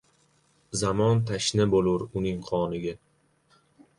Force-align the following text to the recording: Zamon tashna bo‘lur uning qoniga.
Zamon 0.79 1.21
tashna 1.31 1.67
bo‘lur 1.75 2.05
uning 2.21 2.39
qoniga. 2.49 2.95